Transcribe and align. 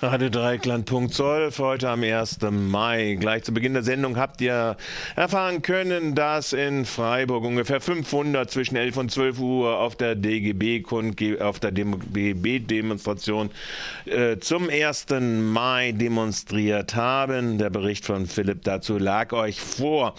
Radio 0.00 0.28
Dreikland.12 0.28 1.58
heute 1.58 1.88
am 1.88 2.04
1. 2.04 2.38
Mai. 2.52 3.16
Gleich 3.18 3.42
zu 3.42 3.52
Beginn 3.52 3.72
der 3.72 3.82
Sendung 3.82 4.16
habt 4.16 4.40
ihr 4.40 4.76
erfahren 5.16 5.60
können, 5.60 6.14
dass 6.14 6.52
in 6.52 6.84
Freiburg 6.84 7.42
ungefähr 7.42 7.80
500 7.80 8.48
zwischen 8.48 8.76
11 8.76 8.96
und 8.96 9.10
12 9.10 9.40
Uhr 9.40 9.76
auf 9.80 9.96
der 9.96 10.14
DGB 10.14 10.84
auf 11.40 11.58
der 11.58 11.72
DGB-Demonstration 11.72 13.50
äh, 14.04 14.38
zum 14.38 14.70
1. 14.70 15.06
Mai 15.42 15.90
demonstriert 15.90 16.94
haben. 16.94 17.58
Der 17.58 17.70
Bericht 17.70 18.06
von 18.06 18.28
Philipp 18.28 18.62
dazu 18.62 18.98
lag 18.98 19.32
euch 19.32 19.60
vor. 19.60 20.14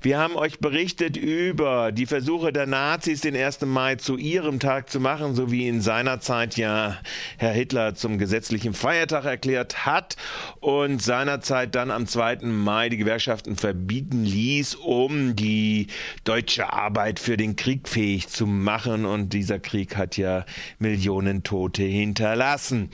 Wir 0.00 0.18
haben 0.18 0.36
euch 0.36 0.58
berichtet 0.58 1.18
über 1.18 1.92
die 1.92 2.06
Versuche 2.06 2.50
der 2.50 2.64
Nazis, 2.64 3.20
den 3.20 3.36
1. 3.36 3.60
Mai 3.66 3.96
zu 3.96 4.16
ihrem 4.16 4.58
Tag 4.58 4.88
zu 4.88 5.00
machen, 5.00 5.34
so 5.34 5.52
wie 5.52 5.68
in 5.68 5.82
seiner 5.82 6.18
Zeit 6.20 6.56
ja 6.56 6.96
Herr 7.36 7.52
Hitler 7.52 7.94
zum 7.94 8.16
gesetzlichen 8.16 8.72
Feiertag 8.72 9.17
Feiertag 9.18 9.24
erklärt 9.24 9.86
hat 9.86 10.16
und 10.60 11.02
seinerzeit 11.02 11.74
dann 11.74 11.90
am 11.90 12.06
2. 12.06 12.38
Mai 12.42 12.88
die 12.88 12.96
Gewerkschaften 12.96 13.56
verbieten 13.56 14.24
ließ, 14.24 14.76
um 14.76 15.36
die 15.36 15.88
deutsche 16.24 16.72
Arbeit 16.72 17.18
für 17.18 17.36
den 17.36 17.56
Krieg 17.56 17.88
fähig 17.88 18.28
zu 18.28 18.46
machen. 18.46 19.04
Und 19.04 19.32
dieser 19.32 19.58
Krieg 19.58 19.96
hat 19.96 20.16
ja 20.16 20.44
Millionen 20.78 21.42
Tote 21.42 21.82
hinterlassen. 21.82 22.90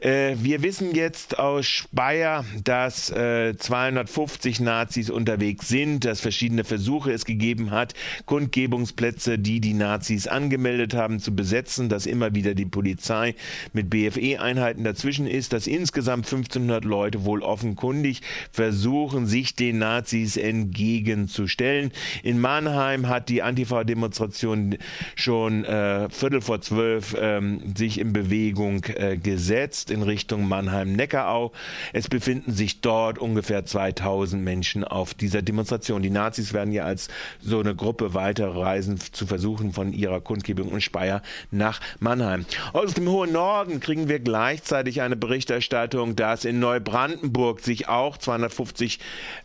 Äh, 0.00 0.36
wir 0.38 0.62
wissen 0.62 0.94
jetzt 0.94 1.38
aus 1.38 1.66
Speyer, 1.66 2.44
dass 2.64 3.10
äh, 3.10 3.56
250 3.56 4.60
Nazis 4.60 5.10
unterwegs 5.10 5.68
sind, 5.68 6.04
dass 6.04 6.20
verschiedene 6.20 6.64
Versuche 6.64 7.12
es 7.12 7.24
gegeben 7.24 7.70
hat, 7.70 7.94
Kundgebungsplätze, 8.26 9.38
die 9.38 9.60
die 9.60 9.74
Nazis 9.74 10.26
angemeldet 10.26 10.94
haben, 10.94 11.20
zu 11.20 11.34
besetzen, 11.34 11.88
dass 11.88 12.06
immer 12.06 12.34
wieder 12.34 12.54
die 12.54 12.66
Polizei 12.66 13.34
mit 13.72 13.90
BFE-Einheiten 13.90 14.84
dazwischen 14.86 15.26
ist, 15.26 15.52
dass 15.52 15.65
insgesamt 15.66 16.26
1500 16.26 16.84
Leute 16.84 17.24
wohl 17.24 17.42
offenkundig 17.42 18.22
versuchen, 18.50 19.26
sich 19.26 19.54
den 19.54 19.78
Nazis 19.78 20.36
entgegenzustellen. 20.36 21.92
In 22.22 22.40
Mannheim 22.40 23.08
hat 23.08 23.28
die 23.28 23.42
Antifa-Demonstration 23.42 24.76
schon 25.14 25.64
äh, 25.64 26.08
Viertel 26.10 26.40
vor 26.40 26.60
zwölf 26.60 27.16
ähm, 27.18 27.74
sich 27.76 27.98
in 27.98 28.12
Bewegung 28.12 28.84
äh, 28.84 29.16
gesetzt 29.16 29.90
in 29.90 30.02
Richtung 30.02 30.48
Mannheim-Neckarau. 30.48 31.52
Es 31.92 32.08
befinden 32.08 32.52
sich 32.52 32.80
dort 32.80 33.18
ungefähr 33.18 33.64
2000 33.64 34.42
Menschen 34.42 34.84
auf 34.84 35.14
dieser 35.14 35.42
Demonstration. 35.42 36.02
Die 36.02 36.10
Nazis 36.10 36.52
werden 36.52 36.72
ja 36.72 36.84
als 36.84 37.08
so 37.40 37.60
eine 37.60 37.74
Gruppe 37.74 38.14
weiterreisen, 38.14 38.98
zu 39.12 39.26
versuchen 39.26 39.72
von 39.72 39.92
ihrer 39.92 40.20
Kundgebung 40.20 40.72
in 40.72 40.80
Speyer 40.80 41.22
nach 41.50 41.80
Mannheim. 42.00 42.46
Aus 42.72 42.94
dem 42.94 43.08
hohen 43.08 43.32
Norden 43.32 43.80
kriegen 43.80 44.08
wir 44.08 44.20
gleichzeitig 44.20 45.02
eine 45.02 45.16
Berichterstattung 45.16 45.55
Berichterstattung, 45.56 46.16
dass 46.16 46.44
in 46.44 46.58
Neubrandenburg 46.58 47.60
sich 47.60 47.88
auch 47.88 48.18
250 48.18 48.98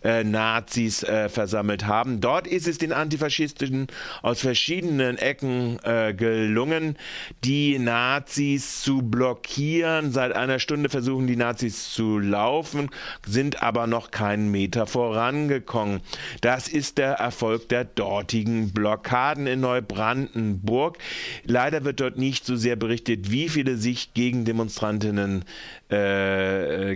äh, 0.04 0.23
Nazis 0.23 1.03
äh, 1.03 1.30
versammelt 1.30 1.88
haben. 1.88 2.20
Dort 2.20 2.48
ist 2.48 2.68
es 2.68 2.78
den 2.78 2.92
Antifaschisten 2.92 3.88
aus 4.22 4.42
verschiedenen 4.42 5.18
Ecken 5.18 5.80
äh, 5.84 6.14
gelungen, 6.14 6.98
die 7.45 7.80
Nazis 7.80 8.81
zu 8.81 9.02
blockieren. 9.02 10.12
Seit 10.12 10.34
einer 10.34 10.59
Stunde 10.59 10.90
versuchen 10.90 11.28
die 11.28 11.38
Nazis 11.38 11.92
zu 11.92 12.20
laufen, 12.20 12.90
sind 13.25 13.64
aber 13.64 13.88
noch 13.88 14.12
keinen 14.12 14.52
Meter 14.52 14.88
vorangekommen. 14.88 16.02
Das 16.42 16.68
ist 16.68 16.98
der 16.98 17.14
Erfolg 17.14 17.70
der 17.70 17.86
dortigen 17.86 18.73
Blockaden 18.73 19.48
in 19.48 19.62
Neubrandenburg. 19.62 20.98
Leider 21.46 21.86
wird 21.86 22.02
dort 22.02 22.18
nicht 22.18 22.46
so 22.46 22.58
sehr 22.58 22.75
berichtet, 22.75 23.31
wie 23.31 23.48
viele 23.48 23.78
sich 23.78 24.14
gegen 24.14 24.44
Demonstrantinnen 24.44 25.46
äh, 25.92 26.00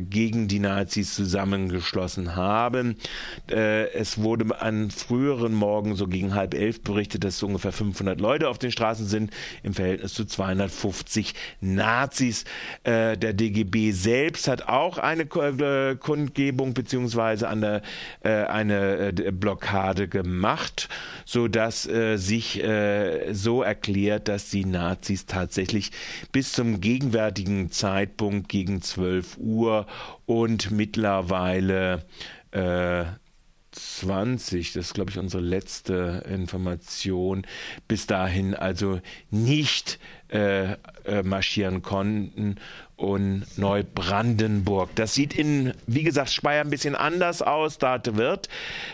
gegen 0.09 0.47
die 0.47 0.59
Nazis 0.59 1.13
zusammengeschlossen 1.13 2.35
haben. 2.35 2.95
Äh, 3.49 3.91
es 3.93 4.17
wurde 4.17 4.61
an 4.61 4.91
früheren 4.91 5.53
Morgen 5.53 5.95
so 5.95 6.07
gegen 6.07 6.35
halb 6.35 6.53
elf 6.53 6.81
berichtet, 6.81 7.23
dass 7.23 7.41
ungefähr 7.43 7.71
500 7.71 8.19
Leute 8.19 8.49
auf 8.49 8.57
den 8.57 8.71
Straßen 8.71 9.05
sind 9.05 9.31
im 9.63 9.73
Verhältnis 9.73 10.13
zu 10.13 10.25
250 10.25 11.33
Nazis. 11.61 12.45
Äh, 12.83 13.17
der 13.17 13.33
DGB 13.33 13.91
selbst 13.91 14.47
hat 14.47 14.67
auch 14.67 14.97
eine 14.97 15.23
äh, 15.23 15.95
Kundgebung 15.95 16.73
beziehungsweise 16.73 17.49
eine, 17.49 17.81
äh, 18.23 18.29
eine 18.29 19.09
äh, 19.09 19.31
Blockade 19.31 20.07
gemacht, 20.07 20.89
so 21.25 21.47
dass 21.47 21.83
sich 22.15 22.61
so 23.31 23.63
erklärt, 23.63 24.27
dass 24.27 24.49
die 24.49 24.65
Nazis 24.65 25.25
tatsächlich 25.25 25.91
bis 26.31 26.51
zum 26.51 26.81
gegenwärtigen 26.81 27.71
Zeitpunkt 27.71 28.49
gegen 28.49 28.81
12 28.95 29.37
Uhr 29.37 29.87
und 30.25 30.71
mittlerweile 30.71 32.05
äh, 32.51 33.03
20, 33.71 34.71
das 34.71 34.87
ist 34.87 34.93
glaube 34.93 35.11
ich 35.11 35.17
unsere 35.17 35.43
letzte 35.43 36.23
Information, 36.29 37.45
bis 37.89 38.07
dahin 38.07 38.53
also 38.53 39.01
nicht 39.31 39.99
äh, 40.29 40.77
marschieren 41.23 41.81
konnten 41.81 42.57
und 42.97 43.45
Neubrandenburg. 43.57 44.89
Das 44.95 45.13
sieht 45.13 45.33
in, 45.33 45.73
wie 45.85 46.03
gesagt, 46.03 46.29
Speyer 46.29 46.61
ein 46.61 46.69
bisschen 46.69 46.95
anders 46.95 47.41
aus. 47.41 47.77
Da 47.77 47.99
wird 48.05 48.47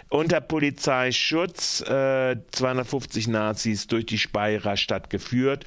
unter 0.10 0.42
Polizeischutz 0.42 1.82
äh, 1.82 2.36
250 2.52 3.28
Nazis 3.28 3.86
durch 3.88 4.08
die 4.08 4.18
Speyerer 4.18 4.76
Stadt 4.76 5.12
geführt 5.12 5.66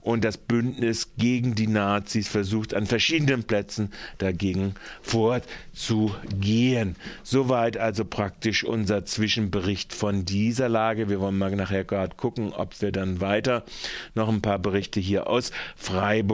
und 0.00 0.24
das 0.24 0.36
Bündnis 0.36 1.12
gegen 1.16 1.54
die 1.54 1.66
Nazis 1.66 2.28
versucht 2.28 2.74
an 2.74 2.86
verschiedenen 2.86 3.44
Plätzen 3.44 3.92
dagegen 4.18 4.74
vorzugehen. 5.00 6.94
Soweit 7.24 7.76
also 7.76 8.04
praktisch 8.04 8.62
unser 8.64 9.04
Zwischenbericht 9.04 9.92
von 9.92 10.24
dieser 10.24 10.68
Lage. 10.68 11.08
Wir 11.08 11.20
wollen 11.20 11.38
mal 11.38 11.54
nachher 11.54 11.84
gerade 11.84 12.16
gucken, 12.16 12.52
ob 12.52 12.80
wir 12.80 12.92
dann 12.92 13.20
weiter 13.20 13.64
noch 14.14 14.28
ein 14.28 14.40
paar 14.42 14.58
Berichte 14.60 15.00
hier 15.02 15.26
aus 15.26 15.50
Freiburg 15.76 16.32